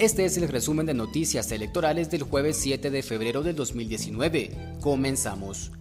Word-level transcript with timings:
Este 0.00 0.24
es 0.24 0.36
el 0.38 0.48
resumen 0.48 0.86
de 0.86 0.94
noticias 0.94 1.52
electorales 1.52 2.10
del 2.10 2.22
jueves 2.22 2.56
7 2.56 2.90
de 2.90 3.02
febrero 3.02 3.42
del 3.42 3.54
2019. 3.54 4.78
Comenzamos. 4.80 5.72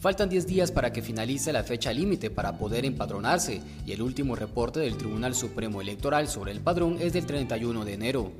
Faltan 0.00 0.30
10 0.30 0.46
días 0.46 0.72
para 0.72 0.94
que 0.94 1.02
finalice 1.02 1.52
la 1.52 1.62
fecha 1.62 1.92
límite 1.92 2.30
para 2.30 2.56
poder 2.56 2.86
empadronarse 2.86 3.60
y 3.84 3.92
el 3.92 4.00
último 4.00 4.34
reporte 4.34 4.80
del 4.80 4.96
Tribunal 4.96 5.34
Supremo 5.34 5.82
Electoral 5.82 6.26
sobre 6.26 6.52
el 6.52 6.60
padrón 6.60 6.96
es 7.02 7.12
del 7.12 7.26
31 7.26 7.84
de 7.84 7.92
enero. 7.92 8.32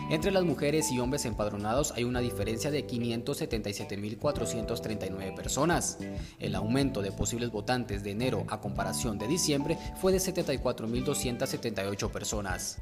Entre 0.09 0.31
las 0.31 0.43
mujeres 0.43 0.91
y 0.91 0.99
hombres 0.99 1.23
empadronados 1.25 1.93
hay 1.95 2.03
una 2.03 2.19
diferencia 2.19 2.71
de 2.71 2.85
577.439 2.85 5.35
personas. 5.35 5.99
El 6.39 6.55
aumento 6.55 7.01
de 7.01 7.11
posibles 7.11 7.51
votantes 7.51 8.03
de 8.03 8.11
enero 8.11 8.45
a 8.49 8.59
comparación 8.59 9.19
de 9.19 9.27
diciembre 9.27 9.77
fue 9.97 10.11
de 10.11 10.17
74.278 10.17 12.09
personas. 12.09 12.79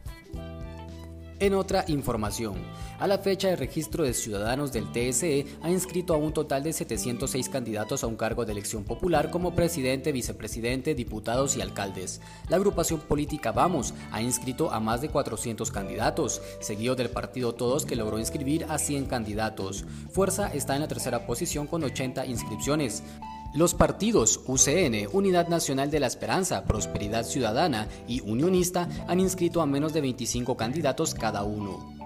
En 1.40 1.54
otra 1.54 1.86
información, 1.88 2.56
a 2.98 3.06
la 3.06 3.20
fecha 3.20 3.50
de 3.50 3.56
registro 3.56 4.04
de 4.04 4.16
ciudadanos 4.16 4.72
del 4.72 4.92
TSE 4.92 5.46
ha 5.62 5.70
inscrito 5.70 6.16
a 6.16 6.18
un 6.18 6.34
total 6.34 6.64
de 6.64 6.74
706 6.74 7.50
candidatos 7.50 8.04
a 8.04 8.08
un 8.08 8.16
cargo 8.16 8.44
de 8.44 8.54
elección 8.54 8.84
popular 8.84 9.30
como 9.30 9.54
presidente, 9.54 10.12
vicepresidente, 10.12 10.96
diputados 10.96 11.56
y 11.56 11.62
alcaldes. 11.62 12.22
La 12.50 12.58
agrupación 12.58 13.02
política 13.02 13.52
Vamos 13.52 13.94
ha 14.12 14.20
inscrito 14.20 14.72
a 14.72 14.80
más 14.80 15.02
de 15.02 15.10
400 15.10 15.70
candidatos, 15.70 16.42
seguido 16.60 16.96
del 16.96 17.12
partido 17.12 17.54
Todos 17.54 17.86
que 17.86 17.96
logró 17.96 18.18
inscribir 18.18 18.66
a 18.68 18.80
100 18.80 19.06
candidatos. 19.06 19.86
Fuerza 20.10 20.52
está 20.52 20.74
en 20.74 20.82
la 20.82 20.88
tercera 20.88 21.28
posición 21.28 21.68
con 21.68 21.84
80 21.84 22.26
inscripciones. 22.26 23.04
Los 23.54 23.74
partidos 23.74 24.42
UCN, 24.46 25.08
Unidad 25.14 25.48
Nacional 25.48 25.90
de 25.90 26.00
la 26.00 26.08
Esperanza, 26.08 26.64
Prosperidad 26.66 27.26
Ciudadana 27.26 27.88
y 28.08 28.22
Unionista 28.22 28.88
han 29.08 29.20
inscrito 29.20 29.62
a 29.62 29.66
menos 29.66 29.94
de 29.94 30.02
25 30.02 30.56
candidatos 30.58 31.16
cada 31.16 31.44
uno. 31.44 31.98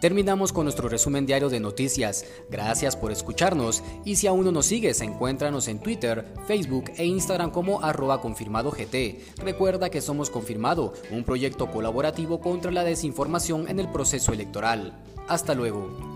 Terminamos 0.00 0.52
con 0.52 0.64
nuestro 0.64 0.88
resumen 0.88 1.26
diario 1.26 1.48
de 1.48 1.58
noticias. 1.58 2.24
Gracias 2.48 2.94
por 2.94 3.10
escucharnos 3.10 3.82
y 4.04 4.14
si 4.14 4.28
aún 4.28 4.44
no 4.44 4.52
nos 4.52 4.66
sigues, 4.66 5.00
encuéntranos 5.00 5.66
en 5.66 5.80
Twitter, 5.80 6.32
Facebook 6.46 6.92
e 6.96 7.04
Instagram 7.04 7.50
como 7.50 7.82
arroba 7.82 8.20
confirmado 8.20 8.70
GT. 8.70 9.18
Recuerda 9.38 9.90
que 9.90 10.00
somos 10.00 10.30
Confirmado, 10.30 10.92
un 11.10 11.24
proyecto 11.24 11.68
colaborativo 11.72 12.40
contra 12.40 12.70
la 12.70 12.84
desinformación 12.84 13.68
en 13.68 13.80
el 13.80 13.90
proceso 13.90 14.32
electoral. 14.32 14.96
Hasta 15.26 15.54
luego. 15.54 16.07